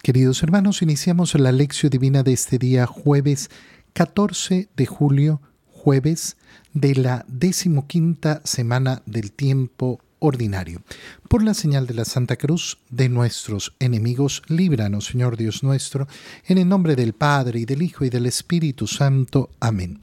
[0.00, 3.50] Queridos hermanos, iniciamos la lección divina de este día jueves
[3.92, 6.36] 14 de julio, jueves
[6.72, 10.82] de la decimoquinta semana del tiempo ordinario.
[11.28, 16.08] Por la señal de la Santa Cruz de nuestros enemigos, líbranos, Señor Dios nuestro,
[16.46, 19.50] en el nombre del Padre y del Hijo y del Espíritu Santo.
[19.60, 20.00] Amén.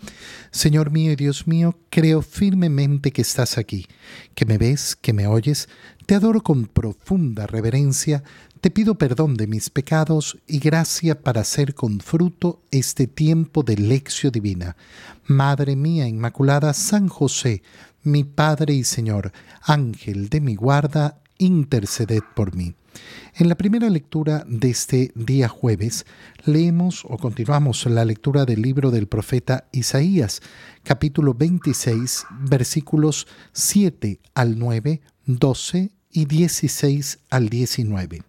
[0.51, 3.87] Señor mío y Dios mío, creo firmemente que estás aquí,
[4.35, 5.67] que me ves, que me oyes,
[6.05, 8.23] te adoro con profunda reverencia,
[8.61, 13.77] te pido perdón de mis pecados y gracia para hacer con fruto este tiempo de
[13.77, 14.75] lección divina.
[15.27, 17.63] Madre mía Inmaculada, San José,
[18.03, 22.75] mi Padre y Señor, Ángel de mi guarda, interceded por mí.
[23.35, 26.05] En la primera lectura de este día jueves,
[26.43, 30.41] leemos o continuamos la lectura del libro del profeta Isaías,
[30.83, 38.23] capítulo 26, versículos 7 al 9, 12 y 16 al 19.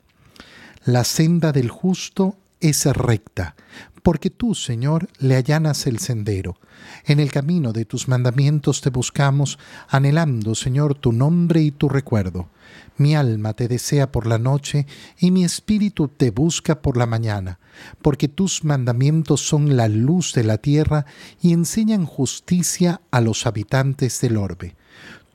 [0.86, 3.54] La senda del justo es recta,
[4.02, 6.56] porque tú, Señor, le allanas el sendero.
[7.04, 9.58] En el camino de tus mandamientos te buscamos,
[9.88, 12.48] anhelando, Señor, tu nombre y tu recuerdo.
[12.96, 14.86] Mi alma te desea por la noche
[15.18, 17.58] y mi espíritu te busca por la mañana,
[18.00, 21.04] porque tus mandamientos son la luz de la tierra
[21.42, 24.76] y enseñan justicia a los habitantes del orbe.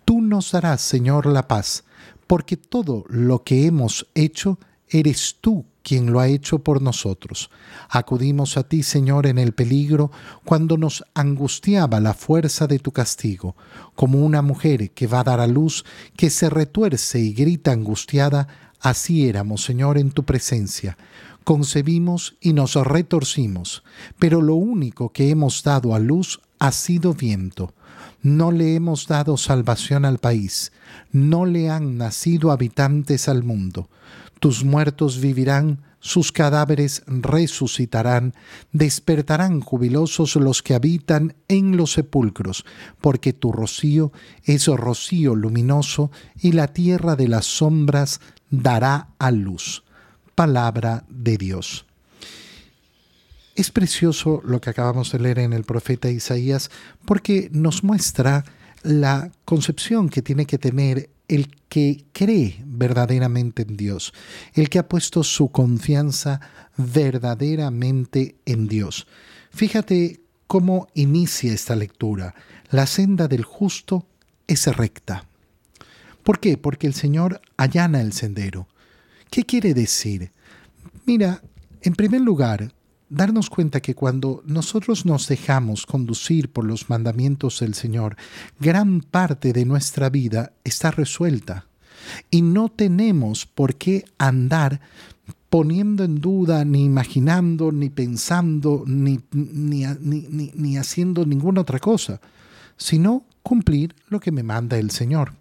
[0.05, 1.83] Tú nos darás, Señor, la paz,
[2.25, 4.57] porque todo lo que hemos hecho
[4.89, 7.52] eres tú quien lo ha hecho por nosotros.
[7.89, 10.11] Acudimos a ti, Señor, en el peligro,
[10.44, 13.56] cuando nos angustiaba la fuerza de tu castigo,
[13.94, 15.86] como una mujer que va a dar a luz,
[16.17, 18.47] que se retuerce y grita angustiada,
[18.81, 20.97] así éramos, Señor, en tu presencia.
[21.44, 23.83] Concebimos y nos retorcimos,
[24.17, 27.75] pero lo único que hemos dado a luz ha sido viento.
[28.23, 30.72] No le hemos dado salvación al país,
[31.11, 33.88] no le han nacido habitantes al mundo
[34.39, 38.36] tus muertos vivirán, sus cadáveres resucitarán,
[38.72, 42.63] despertarán jubilosos los que habitan en los sepulcros,
[43.02, 44.12] porque tu rocío
[44.44, 49.84] es rocío luminoso y la tierra de las sombras dará a luz.
[50.35, 51.85] Palabra de Dios.
[53.56, 56.69] Es precioso lo que acabamos de leer en el profeta Isaías
[57.06, 58.44] porque nos muestra
[58.85, 64.13] la concepción que tiene que tener el que cree verdaderamente en Dios,
[64.53, 66.40] el que ha puesto su confianza
[66.78, 69.07] verdaderamente en Dios.
[69.50, 72.35] Fíjate cómo inicia esta lectura.
[72.69, 74.06] La senda del justo
[74.45, 75.25] es recta.
[76.22, 76.57] ¿Por qué?
[76.57, 78.68] Porque el Señor allana el sendero.
[79.31, 80.31] ¿Qué quiere decir?
[81.06, 81.41] Mira,
[81.81, 82.72] en primer lugar,
[83.09, 88.17] darnos cuenta que cuando nosotros nos dejamos conducir por los mandamientos del Señor,
[88.59, 91.67] gran parte de nuestra vida está resuelta.
[92.29, 94.81] Y no tenemos por qué andar
[95.49, 102.19] poniendo en duda, ni imaginando, ni pensando, ni, ni, ni, haciendo ninguna otra cosa,
[102.77, 105.33] sino cumplir lo que me manda el Señor.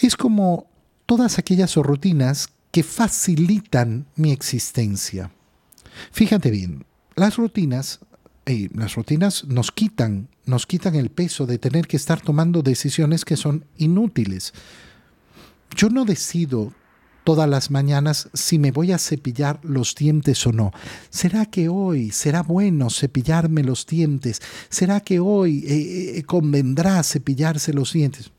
[0.00, 0.66] Es como
[1.06, 5.30] todas aquellas rutinas que facilitan mi existencia.
[6.10, 8.00] Fíjate bien, las rutinas,
[8.46, 13.24] eh, las rutinas nos quitan, nos quitan el peso de tener que estar tomando decisiones
[13.24, 14.52] que son inútiles.
[15.76, 16.72] Yo no decido
[17.24, 20.72] todas las mañanas si me voy a cepillar los dientes o no.
[21.10, 24.40] ¿Será que hoy será bueno cepillarme los dientes?
[24.68, 28.32] ¿Será que hoy eh, eh, convendrá cepillarse los dientes?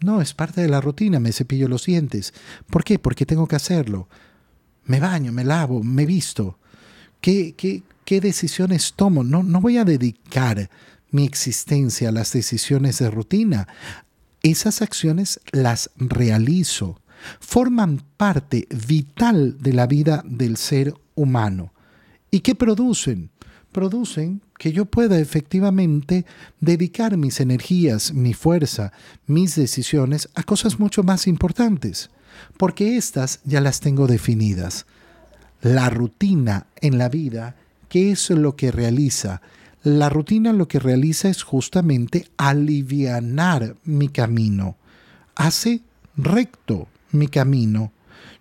[0.00, 2.34] No, es parte de la rutina, me cepillo los dientes.
[2.68, 2.98] ¿Por qué?
[2.98, 4.08] Porque tengo que hacerlo
[4.84, 6.58] me baño, me lavo, me visto.
[7.20, 9.24] ¿Qué, qué, qué decisiones tomo?
[9.24, 10.70] No, no voy a dedicar
[11.10, 13.68] mi existencia a las decisiones de rutina.
[14.42, 17.00] Esas acciones las realizo.
[17.38, 21.72] Forman parte vital de la vida del ser humano.
[22.30, 23.30] ¿Y qué producen?
[23.70, 26.24] Producen que yo pueda efectivamente
[26.60, 28.92] dedicar mis energías, mi fuerza,
[29.26, 32.10] mis decisiones a cosas mucho más importantes
[32.56, 34.86] porque estas ya las tengo definidas.
[35.62, 37.56] La rutina en la vida,
[37.88, 39.42] ¿qué es lo que realiza?
[39.82, 44.76] La rutina lo que realiza es justamente alivianar mi camino,
[45.34, 45.80] hace
[46.16, 47.90] recto mi camino.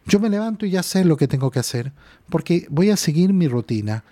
[0.05, 1.93] Yo me levanto y ya sé lo que tengo que hacer,
[2.29, 4.03] porque voy a seguir mi rutina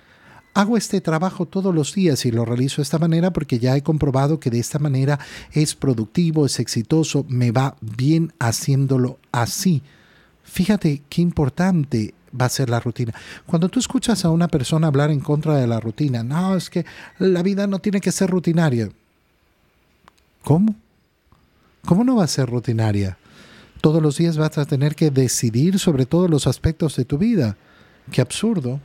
[0.54, 3.84] Hago este trabajo todos los días y lo realizo de esta manera porque ya he
[3.84, 5.19] comprobado que de esta manera
[5.51, 9.84] es productivo, es exitoso, me va bien haciéndolo así.
[10.44, 13.13] Fíjate qué importante va a ser la rutina.
[13.46, 16.86] Cuando tú escuchas a una persona hablar en contra de la rutina, no, es que
[17.19, 18.90] la vida no tiene que ser rutinaria.
[20.44, 20.75] ¿Cómo?
[21.86, 23.18] ¿Cómo no va a ser rutinaria?
[23.81, 27.56] Todos los días vas a tener que decidir sobre todos los aspectos de tu vida.
[28.12, 28.80] Qué absurdo.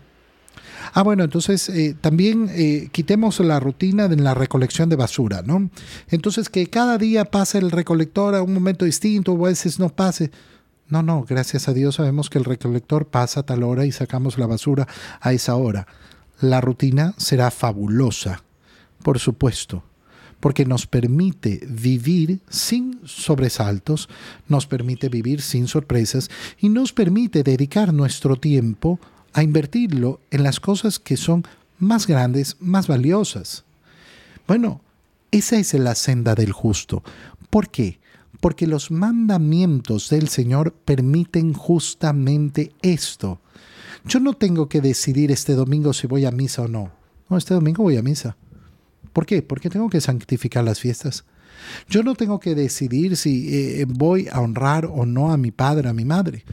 [0.92, 5.70] Ah, bueno, entonces eh, también eh, quitemos la rutina de la recolección de basura, ¿no?
[6.08, 9.88] Entonces que cada día pase el recolector a un momento distinto, o a veces no
[9.88, 10.30] pase.
[10.88, 14.38] No, no, gracias a Dios sabemos que el recolector pasa a tal hora y sacamos
[14.38, 14.86] la basura
[15.20, 15.86] a esa hora.
[16.40, 18.42] La rutina será fabulosa,
[19.02, 19.82] por supuesto,
[20.40, 24.10] porque nos permite vivir sin sobresaltos,
[24.46, 26.28] nos permite vivir sin sorpresas
[26.58, 29.00] y nos permite dedicar nuestro tiempo
[29.34, 31.44] a invertirlo en las cosas que son
[31.78, 33.64] más grandes, más valiosas.
[34.46, 34.80] Bueno,
[35.30, 37.02] esa es la senda del justo.
[37.50, 37.98] ¿Por qué?
[38.40, 43.40] Porque los mandamientos del Señor permiten justamente esto.
[44.06, 46.92] Yo no tengo que decidir este domingo si voy a misa o no.
[47.28, 48.36] No, este domingo voy a misa.
[49.12, 49.42] ¿Por qué?
[49.42, 51.24] Porque tengo que santificar las fiestas.
[51.88, 53.48] Yo no tengo que decidir si
[53.80, 56.44] eh, voy a honrar o no a mi padre, a mi madre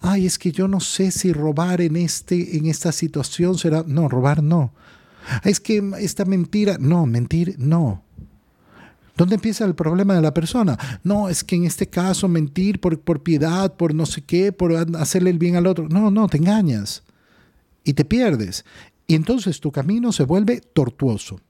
[0.00, 3.84] ay, es que yo no sé si robar en, este, en esta situación será...
[3.86, 4.72] No, robar no.
[5.42, 8.02] Es que esta mentira, no, mentir no.
[9.16, 10.76] ¿Dónde empieza el problema de la persona?
[11.04, 14.74] No, es que en este caso mentir por, por piedad, por no sé qué, por
[14.96, 15.88] hacerle el bien al otro.
[15.88, 17.04] No, no, te engañas
[17.84, 18.64] y te pierdes.
[19.06, 21.40] Y entonces tu camino se vuelve tortuoso.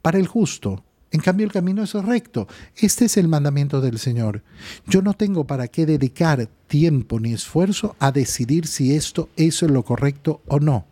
[0.00, 2.48] Para el justo, en cambio, el camino es recto.
[2.76, 4.42] Este es el mandamiento del Señor.
[4.86, 9.84] Yo no tengo para qué dedicar tiempo ni esfuerzo a decidir si esto es lo
[9.84, 10.84] correcto o no.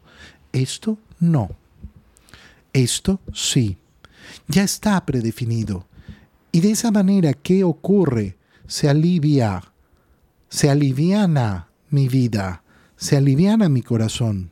[0.52, 1.50] Esto no.
[2.72, 3.76] Esto sí.
[4.48, 5.86] Ya está predefinido.
[6.50, 8.36] Y de esa manera, ¿qué ocurre?
[8.66, 9.62] Se alivia,
[10.48, 12.62] se aliviana mi vida,
[12.96, 14.50] se aliviana mi corazón.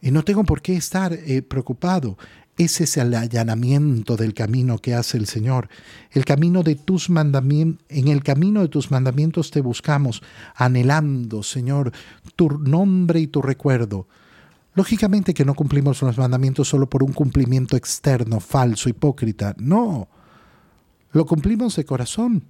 [0.00, 2.16] Y no tengo por qué estar eh, preocupado.
[2.58, 5.68] Ese es el allanamiento del camino que hace el Señor.
[6.10, 10.22] El camino de tus mandamientos, en el camino de tus mandamientos te buscamos,
[10.56, 11.92] anhelando, Señor,
[12.34, 14.08] tu nombre y tu recuerdo.
[14.74, 19.54] Lógicamente que no cumplimos los mandamientos solo por un cumplimiento externo, falso, hipócrita.
[19.58, 20.08] No,
[21.12, 22.42] lo cumplimos de corazón.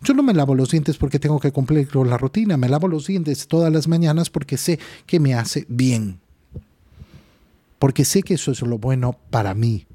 [0.00, 2.86] Yo no me lavo los dientes porque tengo que cumplir con la rutina, me lavo
[2.86, 6.20] los dientes todas las mañanas porque sé que me hace bien
[7.80, 9.86] porque sé que eso es lo bueno para mí.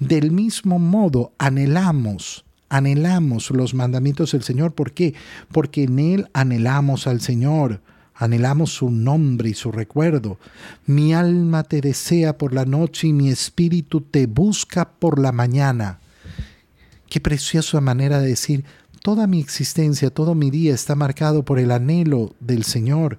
[0.00, 4.72] Del mismo modo, anhelamos, anhelamos los mandamientos del Señor.
[4.72, 5.14] ¿Por qué?
[5.52, 7.82] Porque en Él anhelamos al Señor,
[8.14, 10.38] anhelamos su nombre y su recuerdo.
[10.86, 16.00] Mi alma te desea por la noche y mi espíritu te busca por la mañana.
[17.10, 18.64] Qué preciosa manera de decir,
[19.02, 23.18] toda mi existencia, todo mi día está marcado por el anhelo del Señor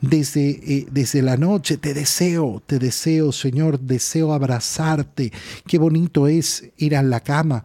[0.00, 1.76] desde, eh, desde la noche.
[1.76, 5.32] Te deseo, te deseo, Señor, deseo abrazarte.
[5.66, 7.64] Qué bonito es ir a la cama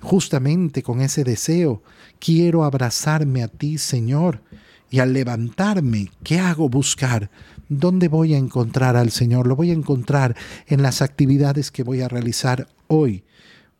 [0.00, 1.82] justamente con ese deseo.
[2.18, 4.42] Quiero abrazarme a ti, Señor.
[4.90, 6.68] Y al levantarme, ¿qué hago?
[6.68, 7.30] Buscar.
[7.68, 9.46] ¿Dónde voy a encontrar al Señor?
[9.46, 10.36] Lo voy a encontrar
[10.66, 13.22] en las actividades que voy a realizar hoy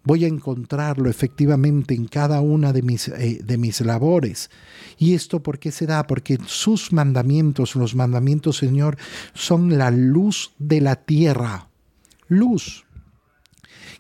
[0.05, 4.51] voy a encontrarlo efectivamente en cada una de mis, eh, de mis labores.
[4.99, 6.07] ¿Y esto por qué se da?
[6.07, 8.97] Porque sus mandamientos, los mandamientos, Señor,
[9.35, 11.69] son la luz de la tierra.
[12.29, 12.85] Luz.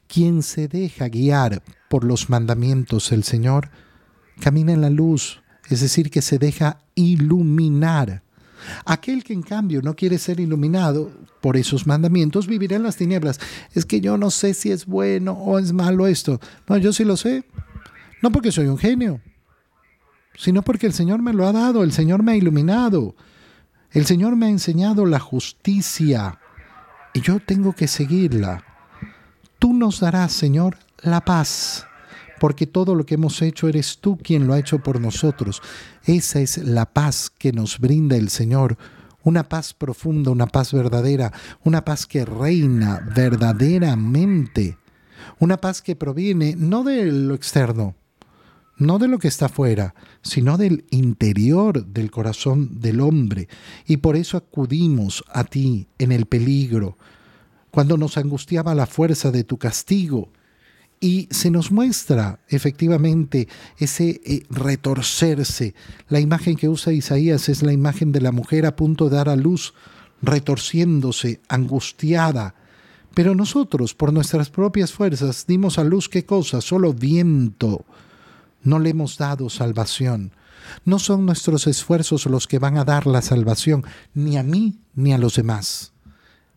[0.06, 3.70] Quien se deja guiar por los mandamientos del Señor,
[4.41, 8.23] camina en la luz, es decir, que se deja iluminar.
[8.84, 13.40] Aquel que en cambio no quiere ser iluminado por esos mandamientos vivirá en las tinieblas.
[13.75, 16.40] Es que yo no sé si es bueno o es malo esto.
[16.68, 17.44] No, yo sí lo sé.
[18.23, 19.20] No porque soy un genio,
[20.35, 23.14] sino porque el Señor me lo ha dado, el Señor me ha iluminado,
[23.92, 26.38] el Señor me ha enseñado la justicia
[27.14, 28.64] y yo tengo que seguirla.
[29.58, 31.87] Tú nos darás, Señor, la paz
[32.40, 35.61] porque todo lo que hemos hecho eres tú quien lo ha hecho por nosotros.
[36.04, 38.78] Esa es la paz que nos brinda el Señor,
[39.23, 41.32] una paz profunda, una paz verdadera,
[41.64, 44.78] una paz que reina verdaderamente,
[45.38, 47.94] una paz que proviene no de lo externo,
[48.78, 53.49] no de lo que está afuera, sino del interior del corazón del hombre.
[53.87, 56.97] Y por eso acudimos a ti en el peligro,
[57.70, 60.32] cuando nos angustiaba la fuerza de tu castigo,
[61.00, 65.75] y se nos muestra efectivamente ese eh, retorcerse.
[66.09, 69.30] La imagen que usa Isaías es la imagen de la mujer a punto de dar
[69.30, 69.73] a luz,
[70.21, 72.54] retorciéndose, angustiada.
[73.14, 77.87] Pero nosotros, por nuestras propias fuerzas, dimos a luz qué cosa, solo viento.
[78.62, 80.33] No le hemos dado salvación.
[80.85, 85.14] No son nuestros esfuerzos los que van a dar la salvación, ni a mí ni
[85.14, 85.92] a los demás.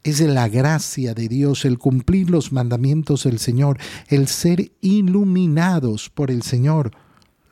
[0.04, 3.78] Es la gracia de Dios el cumplir los mandamientos del Señor,
[4.10, 6.92] el ser iluminados por el Señor,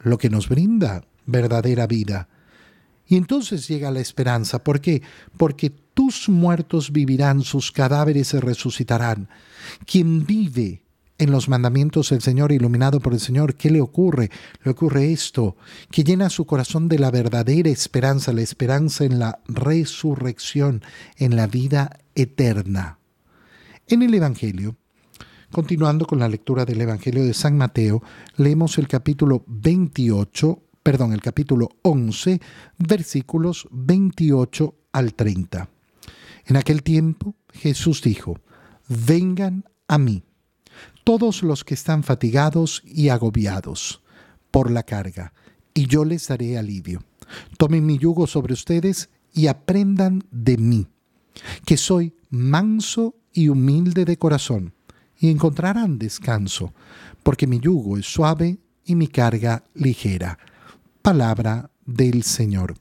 [0.02, 2.28] lo que nos brinda verdadera vida.
[3.08, 4.64] Y entonces llega la esperanza.
[4.64, 5.02] ¿Por qué?
[5.38, 9.30] Porque tus muertos vivirán, sus cadáveres se resucitarán.
[9.86, 10.84] Quien vive
[11.18, 14.32] en los mandamientos del Señor, iluminado por el Señor, ¿qué le ocurre?
[14.64, 15.56] Le ocurre esto,
[15.92, 20.82] que llena su corazón de la verdadera esperanza, la esperanza en la resurrección,
[21.18, 23.00] en la vida eterna.
[23.88, 24.78] En el Evangelio,
[25.52, 28.02] continuando con la lectura del Evangelio de San Mateo,
[28.38, 32.40] leemos el capítulo 28, perdón, el capítulo 11,
[32.78, 35.70] versículos 28 al 30.
[36.46, 38.40] En aquel tiempo Jesús dijo,
[38.88, 40.24] vengan a mí
[41.04, 44.02] todos los que están fatigados y agobiados
[44.52, 45.34] por la carga,
[45.74, 47.04] y yo les daré alivio.
[47.58, 50.88] Tomen mi yugo sobre ustedes y aprendan de mí,
[51.66, 54.74] que soy manso y humilde de corazón,
[55.18, 56.74] y encontrarán descanso,
[57.24, 60.40] porque mi yugo es suave y mi carga ligera.
[61.02, 62.76] Palabra del Señor.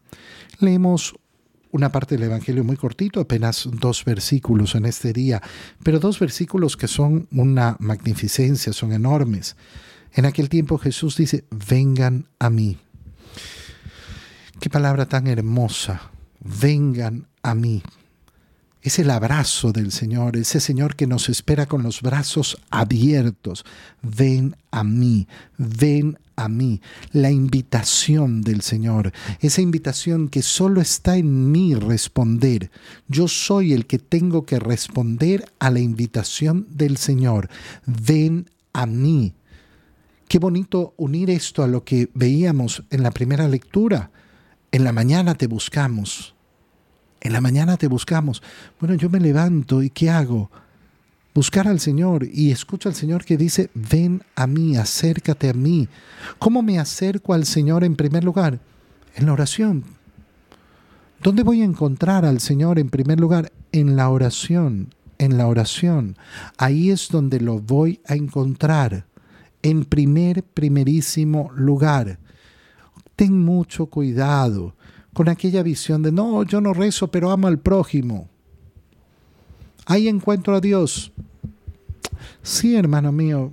[0.58, 1.14] Leemos
[1.72, 5.40] una parte del Evangelio muy cortito, apenas dos versículos en este día,
[5.82, 9.56] pero dos versículos que son una magnificencia, son enormes.
[10.12, 12.78] En aquel tiempo Jesús dice, vengan a mí.
[14.60, 17.82] Qué palabra tan hermosa, vengan a mí.
[18.82, 23.66] Es el abrazo del Señor, ese Señor que nos espera con los brazos abiertos.
[24.00, 26.80] Ven a mí, ven a mí,
[27.12, 32.70] la invitación del Señor, esa invitación que solo está en mí responder.
[33.06, 37.50] Yo soy el que tengo que responder a la invitación del Señor.
[37.84, 39.34] Ven a mí.
[40.26, 44.10] Qué bonito unir esto a lo que veíamos en la primera lectura.
[44.72, 46.34] En la mañana te buscamos.
[47.20, 48.42] En la mañana te buscamos.
[48.78, 50.50] Bueno, yo me levanto y ¿qué hago?
[51.34, 55.88] buscar al Señor y escucha al Señor que dice, ven a mí, acércate a mí.
[56.38, 58.60] ¿Cómo me acerco al Señor en primer lugar?
[59.14, 59.84] En la oración.
[61.22, 63.52] ¿Dónde voy a encontrar al Señor en primer lugar?
[63.72, 66.16] En la oración, en la oración.
[66.56, 69.06] Ahí es donde lo voy a encontrar,
[69.62, 72.18] en primer, primerísimo lugar.
[73.16, 74.74] Ten mucho cuidado
[75.20, 78.30] con aquella visión de, no, yo no rezo, pero amo al prójimo.
[79.84, 81.12] Ahí encuentro a Dios.
[82.42, 83.52] Sí, hermano mío,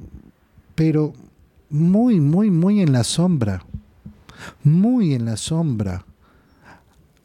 [0.75, 1.11] pero
[1.69, 3.65] muy, muy, muy en la sombra.
[4.63, 6.05] Muy en la sombra.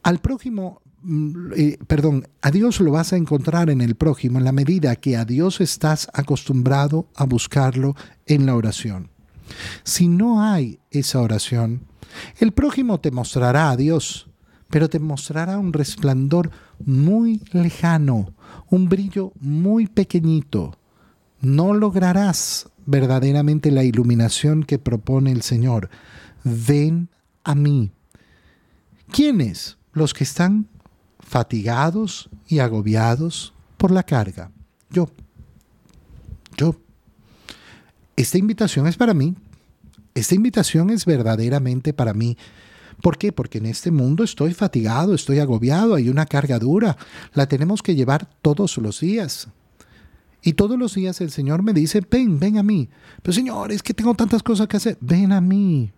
[0.03, 4.43] Al prójimo, mm, eh, perdón, a Dios lo vas a encontrar en el prójimo en
[4.43, 7.95] la medida que a Dios estás acostumbrado a buscarlo
[8.25, 9.09] en la oración.
[9.85, 11.87] Si no hay esa oración,
[12.39, 14.27] el prójimo te mostrará a Dios,
[14.73, 16.49] pero te mostrará un resplandor
[16.83, 18.33] muy lejano,
[18.71, 20.75] un brillo muy pequeñito.
[21.41, 25.91] No lograrás verdaderamente la iluminación que propone el Señor.
[26.43, 27.09] Ven
[27.43, 27.91] a mí.
[29.11, 29.77] ¿Quiénes?
[29.91, 30.67] Los que están
[31.19, 34.49] fatigados y agobiados por la carga.
[34.89, 35.07] Yo.
[36.57, 36.75] Yo.
[38.15, 39.35] Esta invitación es para mí.
[40.15, 42.37] Esta invitación es verdaderamente para mí.
[43.01, 43.31] ¿Por qué?
[43.31, 46.97] Porque en este mundo estoy fatigado, estoy agobiado, hay una carga dura.
[47.33, 49.47] La tenemos que llevar todos los días.
[50.41, 52.89] Y todos los días el Señor me dice, ven, ven a mí.
[53.21, 54.97] Pero Señor, es que tengo tantas cosas que hacer.
[54.99, 55.91] Ven a mí.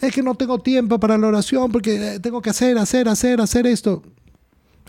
[0.00, 3.40] Es que no tengo tiempo para la oración porque eh, tengo que hacer, hacer, hacer,
[3.40, 4.02] hacer esto.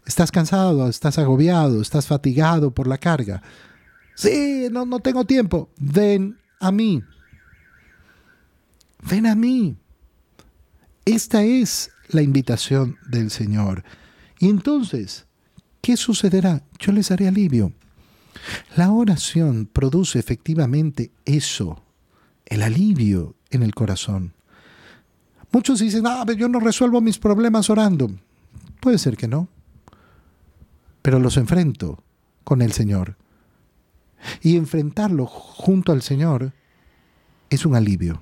[0.05, 3.41] Estás cansado, estás agobiado, estás fatigado por la carga.
[4.15, 5.69] Sí, no, no tengo tiempo.
[5.77, 7.03] Ven a mí.
[9.09, 9.77] Ven a mí.
[11.09, 13.83] Esta es la invitación del Señor.
[14.37, 15.25] Y entonces,
[15.81, 16.61] ¿qué sucederá?
[16.77, 17.73] Yo les daré alivio.
[18.75, 21.83] La oración produce efectivamente eso,
[22.45, 24.35] el alivio en el corazón.
[25.51, 28.11] Muchos dicen, ah, yo no resuelvo mis problemas orando.
[28.79, 29.49] Puede ser que no,
[31.01, 32.03] pero los enfrento
[32.43, 33.17] con el Señor.
[34.43, 36.53] Y enfrentarlo junto al Señor
[37.49, 38.21] es un alivio.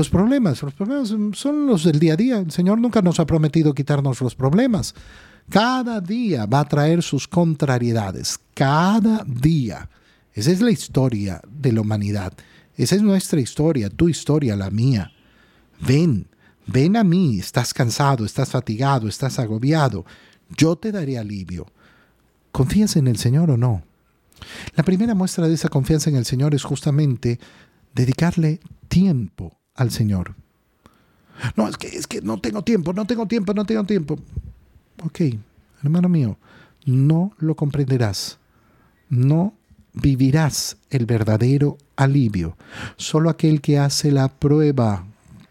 [0.00, 2.38] Los problemas, los problemas son los del día a día.
[2.38, 4.94] El Señor nunca nos ha prometido quitarnos los problemas.
[5.50, 8.40] Cada día va a traer sus contrariedades.
[8.54, 9.90] Cada día.
[10.32, 12.32] Esa es la historia de la humanidad.
[12.78, 15.12] Esa es nuestra historia, tu historia, la mía.
[15.86, 16.28] Ven,
[16.66, 17.38] ven a mí.
[17.38, 20.06] Estás cansado, estás fatigado, estás agobiado.
[20.56, 21.66] Yo te daré alivio.
[22.52, 23.82] ¿Confías en el Señor o no?
[24.76, 27.38] La primera muestra de esa confianza en el Señor es justamente
[27.92, 30.34] dedicarle tiempo al Señor.
[31.56, 34.18] No, es que, es que no tengo tiempo, no tengo tiempo, no tengo tiempo.
[35.04, 35.20] Ok,
[35.82, 36.36] hermano mío,
[36.84, 38.38] no lo comprenderás.
[39.08, 39.54] No
[39.92, 42.56] vivirás el verdadero alivio.
[42.96, 45.06] Solo aquel que hace la prueba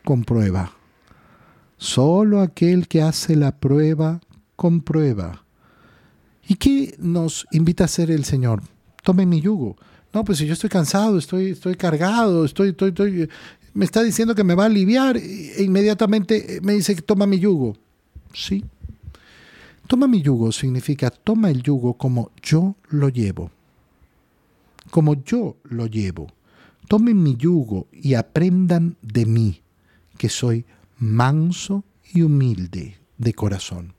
[0.06, 0.74] comprueba.
[1.78, 4.22] Solo aquel que hace la prueba
[4.56, 5.44] comprueba.
[6.48, 8.62] ¿Y qué nos invita a hacer el Señor?
[9.04, 9.78] Tome mi yugo.
[10.12, 13.30] No, pues si yo estoy cansado, estoy, estoy cargado, estoy, estoy, estoy,
[13.74, 17.40] me está diciendo que me va a aliviar e inmediatamente me dice que toma mi
[17.40, 17.76] yugo.
[18.34, 18.64] Sí.
[19.88, 23.52] Toma mi yugo significa toma el yugo como yo lo llevo.
[24.92, 26.28] Como yo lo llevo.
[26.88, 29.62] Tomen mi yugo y aprendan de mí,
[30.18, 30.66] que soy
[30.98, 31.84] manso
[32.14, 33.94] y humilde de corazón.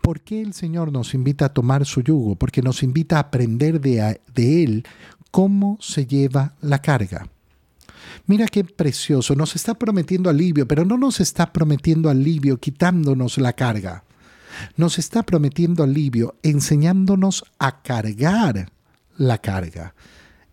[0.00, 2.34] ¿Por qué el Señor nos invita a tomar su yugo?
[2.34, 4.84] Porque nos invita a aprender de, de Él
[5.30, 7.28] cómo se lleva la carga.
[8.26, 13.52] Mira qué precioso, nos está prometiendo alivio, pero no nos está prometiendo alivio quitándonos la
[13.52, 14.04] carga.
[14.76, 18.70] Nos está prometiendo alivio enseñándonos a cargar
[19.16, 19.94] la carga,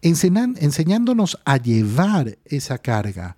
[0.01, 3.37] enseñándonos a llevar esa carga.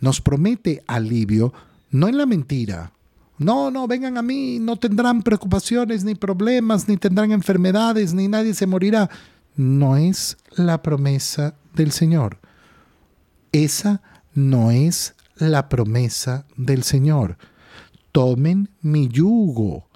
[0.00, 1.52] Nos promete alivio
[1.94, 2.92] no en la mentira.
[3.38, 8.52] No, no, vengan a mí, no tendrán preocupaciones ni problemas, ni tendrán enfermedades, ni nadie
[8.54, 9.08] se morirá.
[9.56, 12.38] No es la promesa del Señor.
[13.54, 14.02] Esa
[14.34, 17.38] no es la promesa del Señor.
[18.10, 19.88] Tomen mi yugo.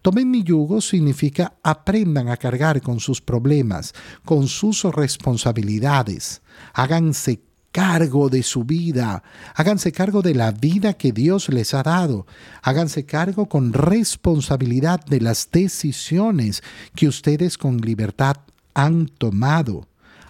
[0.00, 3.92] Tomen mi yugo significa aprendan a cargar con sus problemas,
[4.24, 6.40] con sus responsabilidades.
[6.72, 7.42] Háganse
[7.72, 9.22] cargo de su vida,
[9.54, 12.26] háganse cargo de la vida que Dios les ha dado,
[12.62, 16.62] háganse cargo con responsabilidad de las decisiones
[16.94, 18.36] que ustedes con libertad
[18.72, 19.86] han tomado.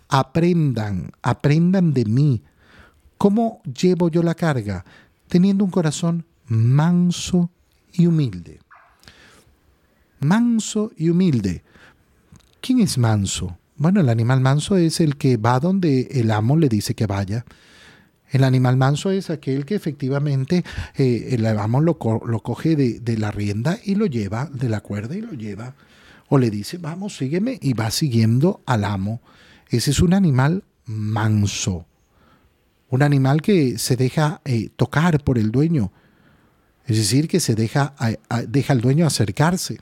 [0.08, 2.42] Aprendan, aprendan de mí.
[3.18, 4.84] ¿Cómo llevo yo la carga?
[5.26, 7.50] Teniendo un corazón manso
[7.92, 8.60] y humilde.
[10.20, 11.62] Manso y humilde.
[12.60, 13.58] ¿Quién es manso?
[13.76, 17.44] Bueno, el animal manso es el que va donde el amo le dice que vaya.
[18.30, 20.64] El animal manso es aquel que efectivamente
[20.96, 24.80] eh, el amo lo, lo coge de, de, la rienda y lo lleva de la
[24.80, 25.75] cuerda y lo lleva.
[26.28, 29.20] O le dice, vamos, sígueme y va siguiendo al amo.
[29.68, 31.87] Ese es un animal manso.
[32.90, 35.92] Un animal que se deja eh, tocar por el dueño.
[36.87, 37.94] Es decir, que se deja,
[38.46, 39.81] deja al dueño acercarse.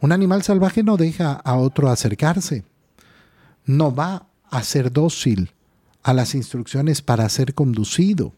[0.00, 2.64] Un animal salvaje no deja a otro acercarse.
[3.66, 5.52] No va a ser dócil
[6.02, 8.32] a las instrucciones para ser conducido.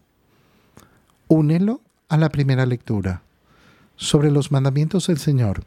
[1.29, 3.23] Únelo a la primera lectura
[3.97, 5.65] sobre los mandamientos del Señor.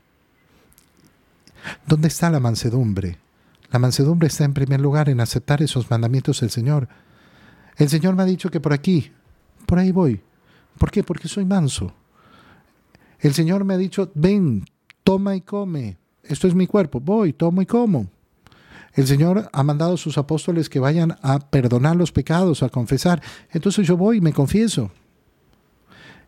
[1.85, 3.17] ¿Dónde está la mansedumbre?
[3.71, 6.87] La mansedumbre está en primer lugar en aceptar esos mandamientos del Señor.
[7.77, 9.11] El Señor me ha dicho que por aquí,
[9.65, 10.21] por ahí voy.
[10.77, 11.03] ¿Por qué?
[11.03, 11.93] Porque soy manso.
[13.19, 14.65] El Señor me ha dicho, ven,
[15.03, 15.97] toma y come.
[16.23, 16.99] Esto es mi cuerpo.
[16.99, 18.07] Voy, tomo y como.
[18.93, 23.21] El Señor ha mandado a sus apóstoles que vayan a perdonar los pecados, a confesar.
[23.51, 24.91] Entonces yo voy y me confieso.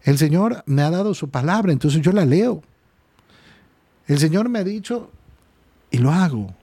[0.04, 2.62] El Señor me ha dado su palabra, entonces yo la leo.
[4.08, 5.12] El Señor me ha dicho
[5.92, 6.56] y lo hago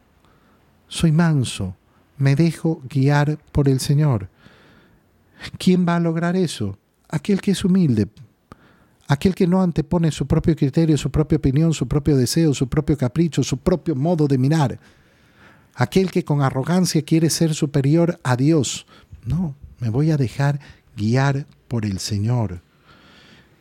[0.88, 1.76] soy manso,
[2.16, 4.28] me dejo guiar por el Señor.
[5.58, 6.78] ¿Quién va a lograr eso?
[7.08, 8.08] Aquel que es humilde,
[9.08, 12.96] aquel que no antepone su propio criterio, su propia opinión, su propio deseo, su propio
[12.96, 14.78] capricho, su propio modo de mirar,
[15.74, 18.86] aquel que con arrogancia quiere ser superior a Dios.
[19.24, 20.60] No, me voy a dejar
[20.96, 22.62] guiar por el Señor.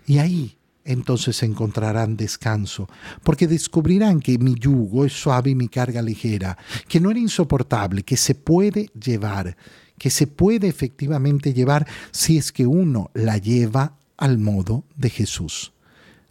[0.08, 2.88] Y ahí entonces encontrarán descanso,
[3.24, 6.58] porque descubrirán que mi yugo es suave y mi carga ligera,
[6.88, 9.58] que no era insoportable, que se puede llevar,
[9.98, 15.72] que se puede efectivamente llevar si es que uno la lleva al modo de Jesús.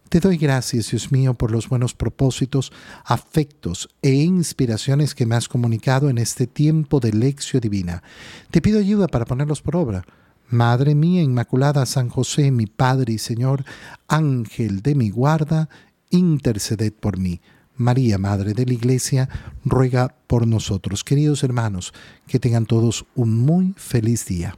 [0.09, 2.73] Te doy gracias, Dios mío, por los buenos propósitos,
[3.05, 8.03] afectos e inspiraciones que me has comunicado en este tiempo de lección divina.
[8.51, 10.05] Te pido ayuda para ponerlos por obra
[10.51, 13.65] Madre mía Inmaculada, San José, mi Padre y Señor,
[14.07, 15.69] Ángel de mi guarda,
[16.11, 17.41] interceded por mí.
[17.77, 19.29] María, Madre de la Iglesia,
[19.65, 21.05] ruega por nosotros.
[21.05, 21.93] Queridos hermanos,
[22.27, 24.57] que tengan todos un muy feliz día.